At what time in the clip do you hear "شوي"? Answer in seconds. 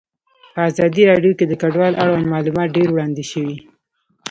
3.31-3.57